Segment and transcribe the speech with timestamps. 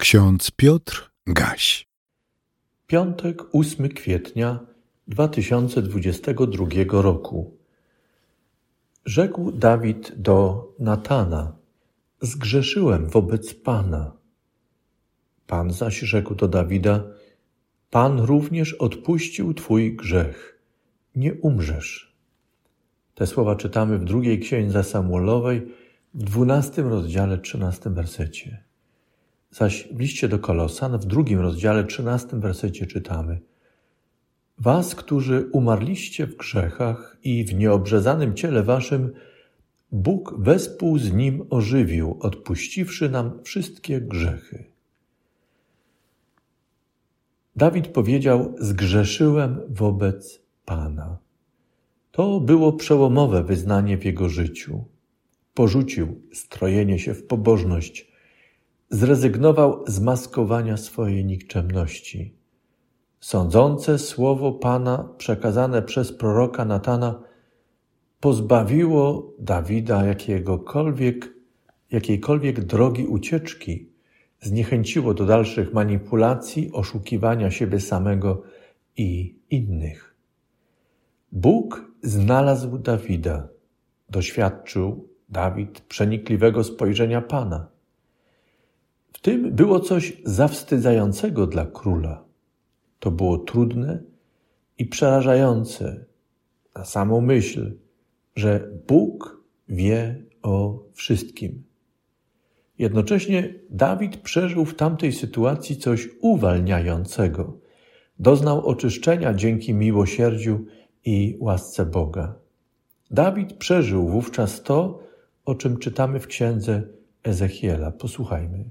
[0.00, 1.86] Ksiądz Piotr Gaś.
[2.86, 4.60] Piątek, 8 kwietnia
[5.08, 7.58] 2022 roku.
[9.04, 11.56] Rzekł Dawid do Natana:
[12.20, 14.12] Zgrzeszyłem wobec Pana.
[15.46, 17.04] Pan zaś rzekł do Dawida:
[17.90, 20.60] Pan również odpuścił twój grzech.
[21.16, 22.16] Nie umrzesz.
[23.14, 25.72] Te słowa czytamy w drugiej księdze Samuelowej,
[26.14, 28.69] w dwunastym rozdziale, trzynastym wersecie.
[29.50, 33.40] Zaś w liście do Kolosan w drugim rozdziale, trzynastym wersecie czytamy
[34.58, 39.12] Was, którzy umarliście w grzechach i w nieobrzezanym ciele waszym,
[39.92, 44.64] Bóg wespół z Nim ożywił, odpuściwszy nam wszystkie grzechy.
[47.56, 51.18] Dawid powiedział: Zgrzeszyłem wobec Pana.
[52.12, 54.84] To było przełomowe wyznanie w jego życiu.
[55.54, 58.09] Porzucił strojenie się w pobożność,
[58.90, 62.34] zrezygnował z maskowania swojej nikczemności.
[63.20, 67.22] Sądzące słowo Pana przekazane przez proroka Natana
[68.20, 71.32] pozbawiło Dawida jakiegokolwiek,
[71.90, 73.88] jakiejkolwiek drogi ucieczki,
[74.40, 78.42] zniechęciło do dalszych manipulacji, oszukiwania siebie samego
[78.96, 80.14] i innych.
[81.32, 83.48] Bóg znalazł Dawida.
[84.10, 87.79] Doświadczył Dawid przenikliwego spojrzenia Pana.
[89.12, 92.24] W tym było coś zawstydzającego dla króla.
[92.98, 94.02] To było trudne
[94.78, 96.04] i przerażające
[96.74, 97.76] na samą myśl,
[98.36, 101.62] że Bóg wie o wszystkim.
[102.78, 107.58] Jednocześnie Dawid przeżył w tamtej sytuacji coś uwalniającego.
[108.18, 110.64] Doznał oczyszczenia dzięki miłosierdziu
[111.04, 112.34] i łasce Boga.
[113.10, 115.00] Dawid przeżył wówczas to,
[115.44, 116.82] o czym czytamy w księdze
[117.22, 117.90] Ezechiela.
[117.90, 118.70] Posłuchajmy.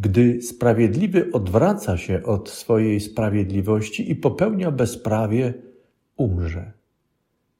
[0.00, 5.54] Gdy sprawiedliwy odwraca się od swojej sprawiedliwości i popełnia bezprawie,
[6.16, 6.72] umrze.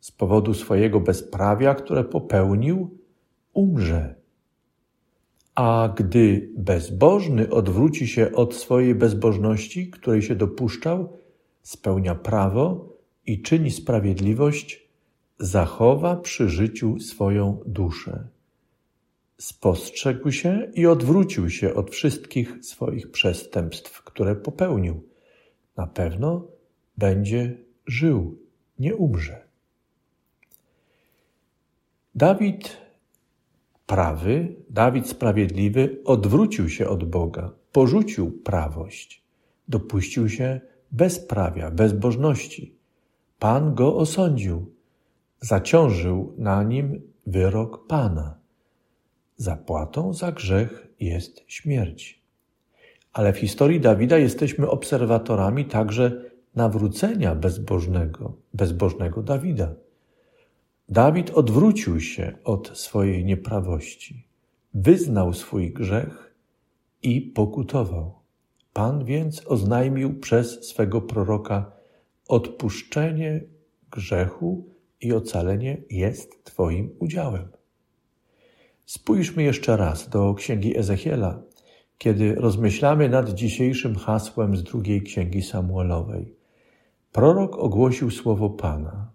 [0.01, 2.99] Z powodu swojego bezprawia, które popełnił,
[3.53, 4.15] umrze.
[5.55, 11.19] A gdy bezbożny odwróci się od swojej bezbożności, której się dopuszczał,
[11.63, 12.97] spełnia prawo
[13.27, 14.89] i czyni sprawiedliwość,
[15.39, 18.29] zachowa przy życiu swoją duszę.
[19.41, 25.03] Spostrzegł się i odwrócił się od wszystkich swoich przestępstw, które popełnił.
[25.77, 26.47] Na pewno
[26.97, 27.57] będzie
[27.87, 28.39] żył,
[28.79, 29.49] nie umrze.
[32.15, 32.77] Dawid
[33.87, 39.23] prawy, Dawid sprawiedliwy odwrócił się od Boga, porzucił prawość,
[39.69, 40.61] dopuścił się
[40.91, 42.75] bezprawia, bezbożności.
[43.39, 44.75] Pan go osądził,
[45.41, 48.38] zaciążył na nim wyrok Pana.
[49.41, 52.23] Zapłatą za grzech jest śmierć.
[53.13, 59.75] Ale w historii Dawida jesteśmy obserwatorami także nawrócenia bezbożnego, bezbożnego Dawida.
[60.89, 64.27] Dawid odwrócił się od swojej nieprawości,
[64.75, 66.35] wyznał swój grzech
[67.03, 68.15] i pokutował.
[68.73, 71.73] Pan więc oznajmił przez swego proroka:
[72.29, 73.41] Odpuszczenie
[73.91, 74.65] grzechu
[75.01, 77.58] i ocalenie jest Twoim udziałem.
[78.89, 81.43] Spójrzmy jeszcze raz do księgi Ezechiela,
[81.99, 86.35] kiedy rozmyślamy nad dzisiejszym hasłem z drugiej księgi Samuelowej.
[87.13, 89.11] Prorok ogłosił słowo Pana.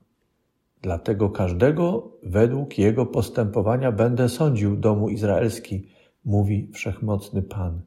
[0.81, 5.87] Dlatego każdego według jego postępowania będę sądził domu izraelski,
[6.25, 7.81] mówi wszechmocny Pan.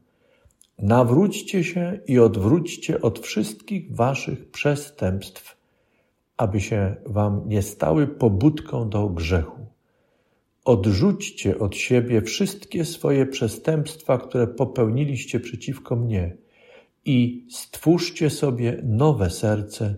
[0.79, 5.57] Nawróćcie się i odwróćcie od wszystkich waszych przestępstw,
[6.37, 9.76] aby się wam nie stały pobudką do grzechu.
[10.67, 16.37] Odrzućcie od siebie wszystkie swoje przestępstwa, które popełniliście przeciwko mnie
[17.05, 19.95] i stwórzcie sobie nowe serce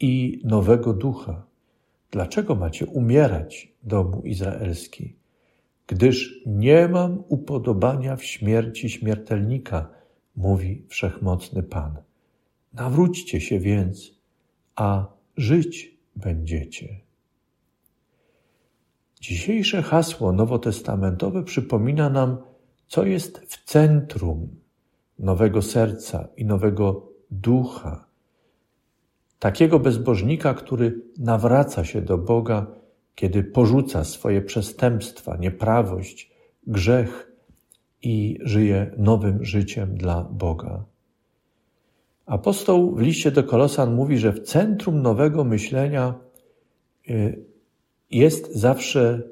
[0.00, 1.46] i nowego ducha.
[2.10, 5.14] Dlaczego macie umierać, domu izraelski?
[5.86, 9.90] Gdyż nie mam upodobania w śmierci śmiertelnika,
[10.36, 11.96] mówi wszechmocny Pan.
[12.72, 14.14] Nawróćcie się więc,
[14.76, 15.06] a
[15.36, 17.07] żyć będziecie.
[19.20, 22.36] Dzisiejsze hasło nowotestamentowe przypomina nam,
[22.86, 24.48] co jest w centrum
[25.18, 28.04] nowego serca i nowego ducha.
[29.38, 32.66] Takiego bezbożnika, który nawraca się do Boga,
[33.14, 36.30] kiedy porzuca swoje przestępstwa, nieprawość,
[36.66, 37.32] grzech
[38.02, 40.84] i żyje nowym życiem dla Boga.
[42.26, 46.14] Apostoł w liście do Kolosan mówi, że w centrum nowego myślenia
[47.10, 47.47] y,
[48.10, 49.22] jest zawsze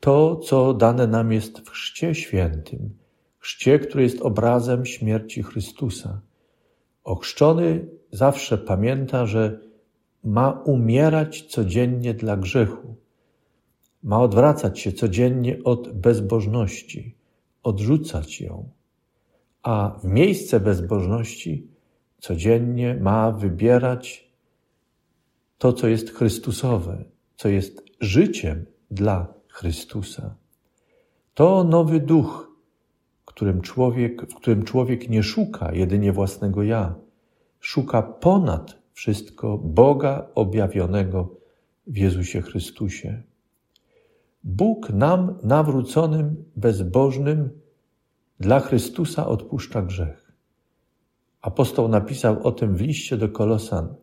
[0.00, 2.96] to, co dane nam jest w Chrzcie Świętym,
[3.38, 6.20] chrzcie, który jest obrazem śmierci Chrystusa.
[7.04, 9.60] Ochrzczony zawsze pamięta, że
[10.24, 12.94] ma umierać codziennie dla grzechu.
[14.02, 17.14] Ma odwracać się codziennie od bezbożności,
[17.62, 18.68] odrzucać ją.
[19.62, 21.66] A w miejsce bezbożności
[22.18, 24.30] codziennie ma wybierać
[25.58, 27.04] to, co jest Chrystusowe,
[27.40, 30.34] co jest życiem dla Chrystusa.
[31.34, 32.50] To nowy duch,
[33.24, 36.94] którym człowiek, w którym człowiek nie szuka jedynie własnego ja,
[37.60, 41.36] szuka ponad wszystko Boga objawionego
[41.86, 43.22] w Jezusie Chrystusie.
[44.44, 47.50] Bóg nam, nawróconym, bezbożnym,
[48.40, 50.32] dla Chrystusa odpuszcza grzech.
[51.40, 53.94] Apostoł napisał o tym w liście do Kolosan.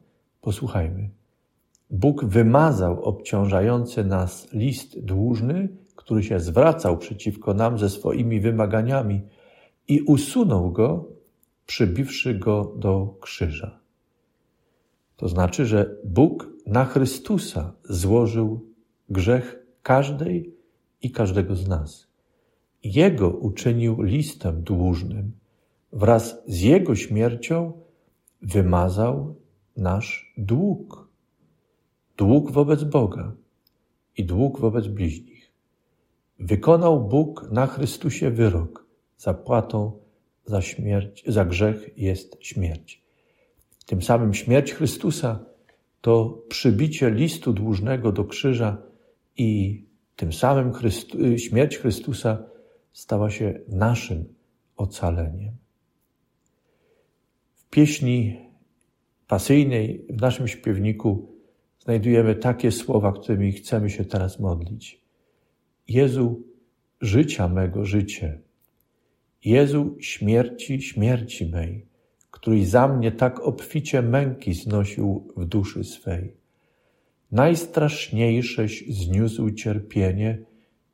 [0.42, 1.17] Posłuchajmy.
[1.90, 9.22] Bóg wymazał obciążający nas list dłużny, który się zwracał przeciwko nam ze swoimi wymaganiami
[9.88, 11.06] i usunął go,
[11.66, 13.80] przybiwszy go do krzyża.
[15.16, 18.66] To znaczy, że Bóg na Chrystusa złożył
[19.10, 20.56] grzech każdej
[21.02, 22.08] i każdego z nas.
[22.84, 25.32] Jego uczynił listem dłużnym.
[25.94, 27.72] Wraz z Jego śmiercią
[28.42, 29.36] wymazał
[29.78, 31.07] nasz dług.
[32.18, 33.32] Dług wobec Boga
[34.18, 35.52] i dług wobec bliźnich.
[36.40, 38.86] Wykonał Bóg na Chrystusie wyrok.
[39.18, 39.92] Zapłatą
[40.46, 43.02] za śmierć, za grzech jest śmierć.
[43.86, 45.46] Tym samym śmierć Chrystusa
[46.02, 48.78] to przybicie listu dłużnego do krzyża
[49.38, 49.84] i
[50.16, 52.44] tym samym Chrystu, śmierć Chrystusa
[52.94, 54.26] stała się naszym
[54.78, 55.54] ocaleniem.
[57.56, 58.40] W pieśni
[59.28, 61.37] pasyjnej, w naszym śpiewniku
[61.88, 65.02] znajdujemy takie słowa, którymi chcemy się teraz modlić.
[65.88, 66.42] Jezu,
[67.02, 68.40] życia mego życie.
[69.46, 71.86] Jezu, śmierci, śmierci mej,
[72.32, 76.34] któryś za mnie tak obficie męki znosił w duszy swej.
[77.32, 80.38] Najstraszniejsześ zniósł cierpienie,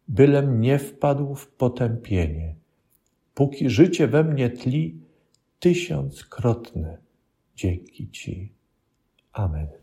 [0.07, 2.56] bylem nie wpadł w potępienie.
[3.34, 4.98] Póki życie we mnie tli,
[5.60, 6.98] tysiąckrotne
[7.56, 8.51] dzięki Ci.
[9.31, 9.82] Amen.